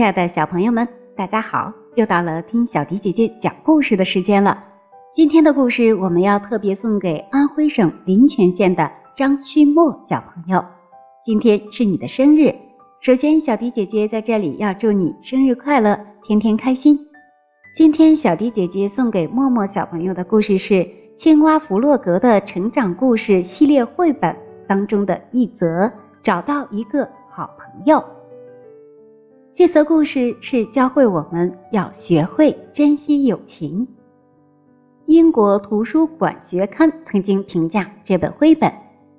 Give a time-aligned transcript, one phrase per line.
[0.00, 1.74] 亲爱的小朋友们，大家好！
[1.94, 4.64] 又到了听小迪姐姐讲故事的时间了。
[5.14, 10.64] 今天的故事我们要特别送给安徽省临泉县的张旭墨小朋友。
[11.22, 12.54] 今天是你的生日，
[13.02, 16.98] 首先小迪姐姐在这里要祝你生日快乐，天天开心。
[17.76, 20.72] 今天小迪姐姐送给默默小朋友的故事是
[21.18, 24.34] 《青蛙弗洛格的成长故事》系列绘本
[24.66, 25.92] 当中的一则，
[26.22, 28.02] 找到一个好朋友。
[29.60, 33.86] 这则故事是教会我们要学会珍惜友情。
[35.04, 38.72] 英国图书馆学刊曾经评价这本绘本，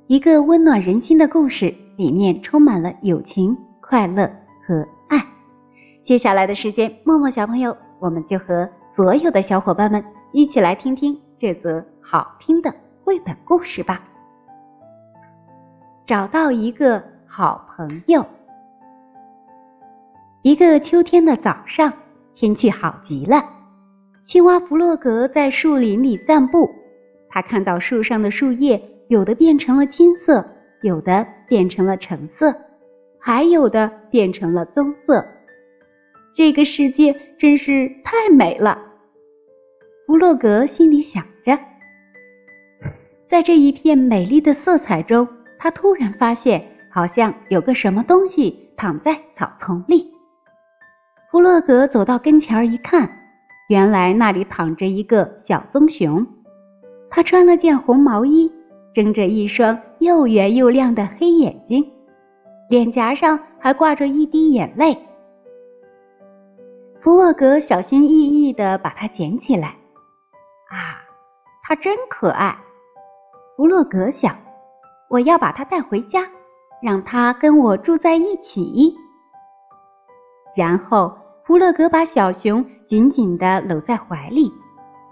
[0.08, 4.32] 一个温暖人心的故事，里面充满了友情、快乐
[4.66, 5.24] 和爱。
[6.04, 14.02] 接下来的时间，默默小朋友，我们就和所有的小伙伴们一起来听听这则好听的绘本故事吧。
[16.04, 18.26] 找到一个好朋友。
[20.44, 21.94] 一个秋天的早上，
[22.34, 23.48] 天气好极了。
[24.26, 26.68] 青蛙弗洛格在树林里散步，
[27.30, 30.44] 他看到树上的树叶有的变成了金色，
[30.82, 32.56] 有的变成了橙色，
[33.20, 35.24] 还有的变成了棕色。
[36.34, 38.80] 这个世界真是太美了，
[40.08, 41.56] 弗洛格心里想着。
[43.30, 45.28] 在这一片美丽的色彩中，
[45.60, 50.11] 他突然发现，好像有个什么东西躺在草丛里。
[51.32, 53.10] 弗洛格走到跟前儿一看，
[53.70, 56.28] 原来那里躺着一个小棕熊。
[57.10, 58.52] 他穿了件红毛衣，
[58.94, 61.90] 睁着一双又圆又亮的黑眼睛，
[62.70, 64.98] 脸颊上还挂着一滴眼泪。
[67.00, 69.70] 弗洛格小心翼翼地把它捡起来。
[70.70, 71.00] 啊，
[71.64, 72.54] 它真可爱！
[73.56, 74.36] 弗洛格想，
[75.10, 76.28] 我要把它带回家，
[76.84, 78.94] 让它跟我住在一起。
[80.58, 81.18] 然后。
[81.52, 84.50] 弗洛格把小熊紧紧地搂在怀里，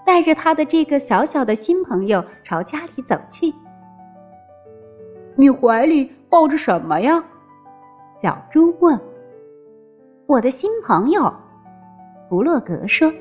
[0.05, 3.53] 带着他的这个小小的新朋友朝家里走去。
[5.35, 7.21] 你怀里抱着什么呀？
[8.21, 8.97] 小猪问。
[10.27, 11.29] 我的新朋友，
[12.29, 13.11] 弗洛格说，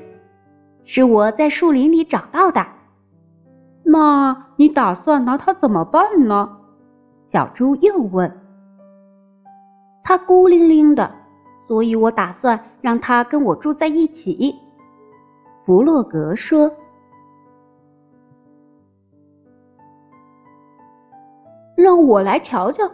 [0.85, 2.65] 是我在树林里找到的。
[3.83, 6.57] 那你打算拿它怎么办呢？
[7.29, 8.31] 小猪又问。
[10.05, 11.18] 它孤零零的。
[11.69, 14.55] 所以我打算让他跟我住在一起。”
[15.65, 16.71] 弗洛格说。
[21.77, 22.89] “让我来瞧瞧。”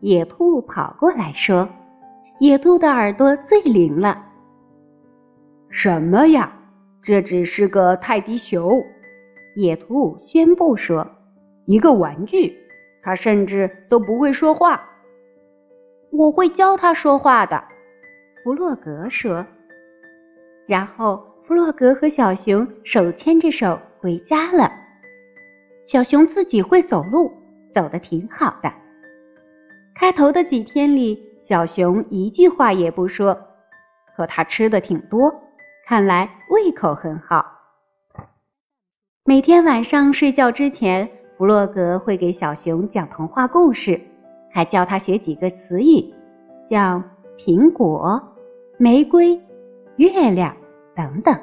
[0.00, 1.68] 野兔跑过来说。
[2.40, 4.24] 野兔的耳朵最灵了。
[5.68, 6.50] “什么呀？
[7.02, 8.82] 这只是个泰迪熊。”
[9.54, 11.06] 野兔宣布说
[11.66, 12.56] ，“一个玩具，
[13.02, 14.82] 它甚至都不会说话。
[16.10, 17.62] 我会教它说话的。”
[18.42, 19.46] 弗洛格说，
[20.66, 24.72] 然后弗洛格和小熊手牵着手回家了。
[25.84, 27.30] 小熊自己会走路，
[27.72, 28.72] 走得挺好的。
[29.94, 33.38] 开头的几天里，小熊一句话也不说，
[34.16, 35.32] 可他吃的挺多，
[35.86, 37.46] 看来胃口很好。
[39.24, 41.08] 每天晚上睡觉之前，
[41.38, 44.00] 弗洛格会给小熊讲童话故事，
[44.50, 46.12] 还教他学几个词语，
[46.68, 47.04] 像
[47.38, 48.30] 苹果。
[48.82, 49.40] 玫瑰、
[49.94, 50.56] 月亮
[50.92, 51.38] 等等。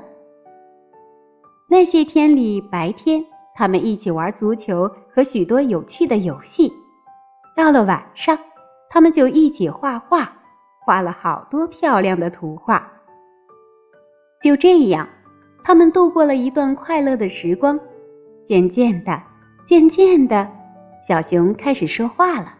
[1.69, 3.23] 那些天里，白天
[3.55, 6.69] 他们一起玩足球和许多有趣的游戏。
[7.55, 8.37] 到了晚上，
[8.89, 10.29] 他们就一起画画，
[10.81, 12.91] 画了好多漂亮的图画。
[14.43, 15.07] 就这样，
[15.63, 17.79] 他们度过了一段快乐的时光。
[18.49, 19.17] 渐渐的，
[19.65, 20.45] 渐渐的，
[21.07, 22.53] 小熊开始说话了。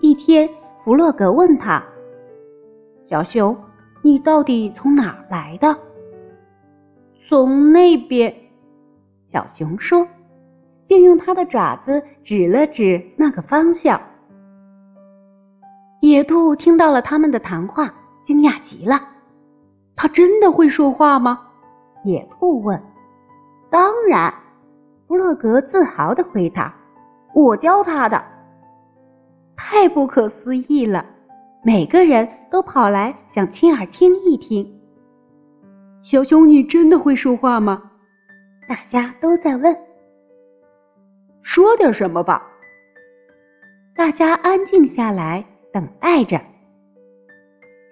[0.00, 0.48] 一天，
[0.82, 1.84] 弗洛格问他。
[3.08, 3.56] 小熊，
[4.06, 5.76] 你到底从哪儿来的？
[7.28, 8.32] 从那边。
[9.26, 10.06] 小熊说，
[10.86, 14.00] 并用它的爪子指了指那个方向。
[16.02, 17.92] 野兔听到了他们的谈话，
[18.22, 19.00] 惊讶极了。
[19.96, 21.40] 他真的会说话吗？
[22.04, 22.80] 野兔问。
[23.70, 24.32] 当然，
[25.08, 26.72] 弗洛格自豪的回答
[27.34, 28.22] ：“我教他的。”
[29.58, 31.04] 太不可思议了。
[31.64, 34.80] 每个人都跑来想亲耳听一听。
[36.00, 37.90] 小熊，你真的会说话吗？
[38.66, 39.76] 大家都在问。
[41.42, 42.50] 说点什么吧。
[43.94, 46.40] 大家安静下来，等待着。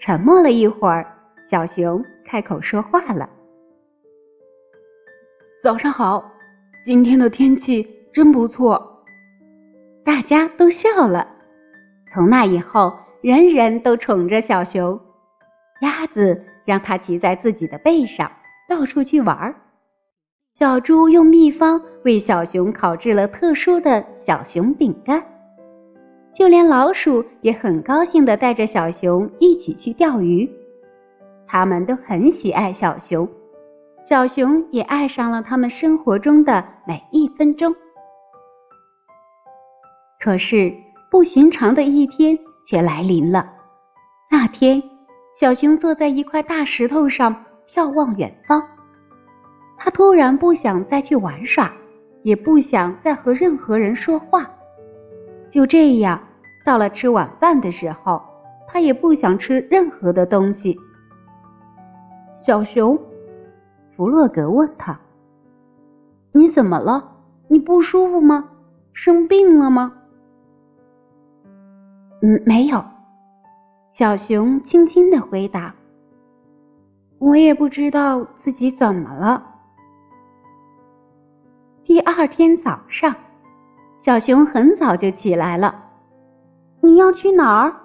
[0.00, 1.06] 沉默了一会儿，
[1.44, 3.28] 小熊开口说话了
[5.62, 6.32] ：“早上好，
[6.86, 9.04] 今天的天气真不错。”
[10.02, 11.28] 大家都笑了。
[12.14, 13.03] 从那以后。
[13.24, 15.00] 人人都宠着小熊，
[15.80, 18.30] 鸭子让它骑在自己的背上，
[18.68, 19.54] 到处去玩儿。
[20.52, 25.24] 小猪用秘方为小熊烤制了特殊的小熊饼干，
[26.34, 30.46] 就连老鼠也很高兴地带着小熊一起去钓鱼。
[31.46, 33.26] 他们都很喜爱小熊，
[34.06, 37.74] 小熊也爱上了他们生活中的每一分钟。
[40.20, 40.70] 可是
[41.10, 43.46] 不寻常的一天却来临了。
[44.30, 44.82] 那天，
[45.34, 48.62] 小熊坐在一块大石头上眺望远方。
[49.76, 51.72] 他突然不想再去玩耍，
[52.22, 54.50] 也不想再和任何人说话。
[55.50, 56.20] 就这样，
[56.64, 58.22] 到了吃晚饭的时候，
[58.66, 60.78] 他也不想吃任何的东西。
[62.32, 62.98] 小熊，
[63.96, 64.98] 弗洛格问他
[66.32, 67.12] ：“你怎么了？
[67.46, 68.48] 你不舒服吗？
[68.92, 69.92] 生病了吗
[72.24, 72.82] ？”“嗯，没有。”
[73.92, 75.74] 小熊轻轻的回答。
[77.20, 79.46] “我也不知道自己怎么了。”
[81.84, 83.14] 第二天早上，
[84.00, 85.84] 小熊很早就起来了。
[86.80, 87.76] 你要去哪儿？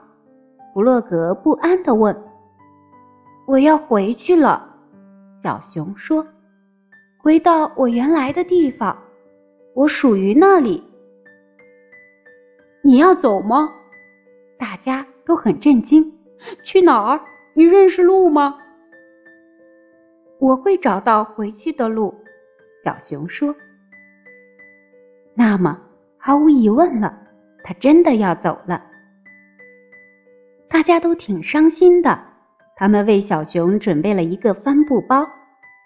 [0.73, 2.15] 弗洛格不安的问。
[3.45, 4.65] 我要回去了，
[5.35, 6.25] 小熊说。
[7.17, 8.97] 回到我原来的地方，
[9.75, 10.81] 我属于那里。
[12.81, 13.69] 你要走吗？
[14.59, 16.13] 大家都很震惊。
[16.63, 17.19] 去哪儿？
[17.55, 18.57] 你认识路吗？
[20.39, 22.13] 我会找到回去的路，
[22.83, 23.55] 小熊说。
[25.33, 25.79] 那么，
[26.17, 27.17] 毫无疑问了，
[27.63, 28.83] 他真的要走了。
[30.69, 32.19] 大家都挺伤心的。
[32.75, 35.27] 他们为小熊准备了一个帆布包，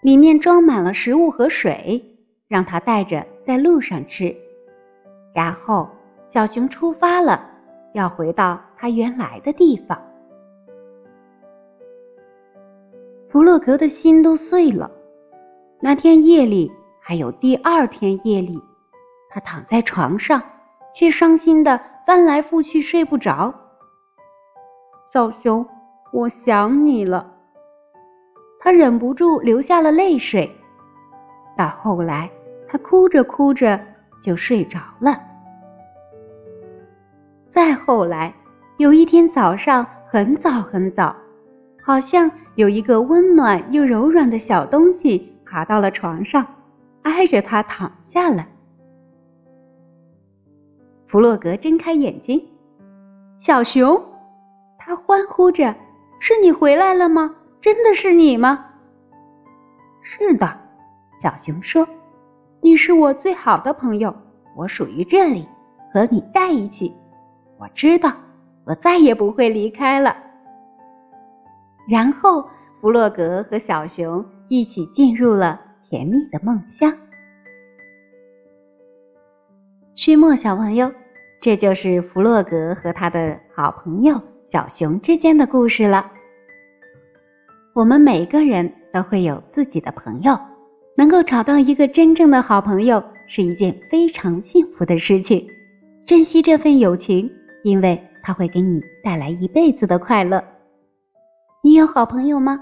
[0.02, 2.04] 里面装满了食物和水，
[2.46, 4.36] 让他带着在路上吃。
[5.34, 5.88] 然后，
[6.30, 7.50] 小熊出发了，
[7.94, 9.96] 要回到他原来的地方。
[13.30, 14.90] 弗洛格的心都碎了。
[15.80, 16.70] 那天夜里，
[17.00, 18.60] 还有第二天夜里。
[19.30, 20.42] 他躺在床上，
[20.94, 23.54] 却伤心的翻来覆去睡不着。
[25.12, 25.66] 小熊，
[26.12, 27.32] 我想你了。
[28.60, 30.50] 他忍不住流下了泪水。
[31.56, 32.30] 到后来，
[32.66, 33.80] 他哭着哭着
[34.22, 35.33] 就睡着了。
[37.54, 38.34] 再后来，
[38.78, 41.14] 有一天早上很早很早，
[41.80, 46.44] 好像有一个温暖又柔软的小东西爬到了床上，
[47.02, 48.44] 挨着他躺下了。
[51.06, 52.44] 弗洛格睁开眼睛，
[53.38, 54.02] 小熊，
[54.76, 55.72] 他欢呼着
[56.18, 57.36] ：“是你回来了吗？
[57.60, 58.66] 真的是你吗
[60.02, 60.58] ？”“是的。”
[61.22, 61.86] 小熊说
[62.60, 64.12] ，“你是我最好的朋友，
[64.56, 65.46] 我属于这里，
[65.92, 66.92] 和你在一起。
[67.58, 68.12] 我知道，
[68.64, 70.16] 我再也不会离开了。”
[71.88, 72.48] 然后，
[72.80, 76.96] 弗洛格和小熊一起进入了甜蜜的梦乡。
[79.94, 80.92] 续末小朋友。
[81.40, 86.10] 这就是弗洛格和他的好朋友小熊之间的故事了。
[87.74, 90.38] 我们每个人都会有自己的朋友，
[90.96, 95.46] 能够找到一个真正的好朋友是一件非常幸福的事情。
[96.06, 97.30] 珍惜这份友情，
[97.64, 100.44] 因为它会给你带来一辈子的快乐。
[101.62, 102.60] 你有好朋友吗？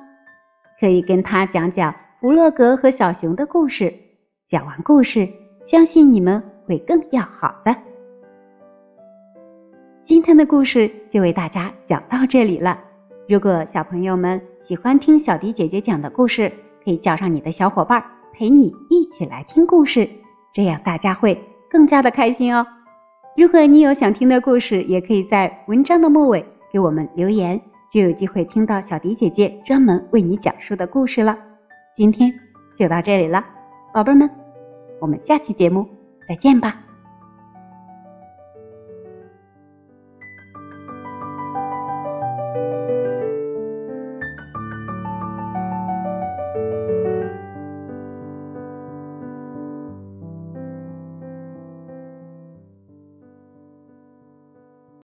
[0.81, 3.93] 可以跟他讲讲弗洛格和小熊的故事。
[4.49, 5.29] 讲完故事，
[5.65, 7.77] 相信你们会更要好的。
[10.05, 12.79] 今天的故事就为大家讲到这里了。
[13.29, 16.53] 如果小朋友们喜欢听小迪姐姐讲的故事，
[16.85, 20.09] 可以叫上你的小伙伴陪你一起来听故事，
[20.53, 21.41] 这样大家会
[21.71, 22.67] 更加的开心哦。
[23.35, 27.59] 如果你有想听的故事，也可以在文章的末尾给我们留言，
[27.91, 31.39] 就有机会听到小迪姐姐专门为你讲述的故事了。
[31.97, 32.31] 今天
[32.77, 33.43] 就到这里了，
[33.95, 34.29] 宝贝们，
[35.01, 35.89] 我们下期节目
[36.29, 36.92] 再见吧。